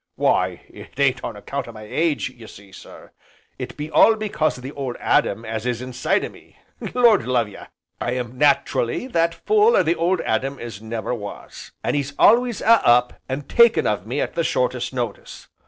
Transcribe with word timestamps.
"Why, 0.15 0.63
it 0.67 0.99
ain't 0.99 1.23
on 1.23 1.35
account 1.35 1.67
o' 1.67 1.71
my 1.71 1.83
age, 1.83 2.31
ye 2.31 2.47
see 2.47 2.71
sir, 2.71 3.11
it 3.59 3.77
be 3.77 3.91
all 3.91 4.15
because 4.15 4.57
o' 4.57 4.61
the 4.61 4.71
Old 4.71 4.97
Adam 4.99 5.45
as 5.45 5.67
is 5.67 5.79
inside 5.79 6.25
o' 6.25 6.29
me. 6.29 6.57
Lord 6.95 7.27
love 7.27 7.47
ye! 7.47 7.59
I 8.01 8.13
am 8.13 8.35
nat'rally 8.35 9.05
that 9.11 9.35
full 9.45 9.77
o' 9.77 9.83
the 9.83 9.93
'Old 9.93 10.19
Adam' 10.21 10.57
as 10.57 10.81
never 10.81 11.13
was. 11.13 11.71
An' 11.83 11.93
'e's 11.93 12.13
alway 12.17 12.49
a 12.65 12.83
up 12.83 13.21
an' 13.29 13.43
taking 13.43 13.85
of 13.85 14.07
me 14.07 14.19
at 14.19 14.33
the 14.33 14.43
shortest 14.43 14.91
notice. 14.91 15.49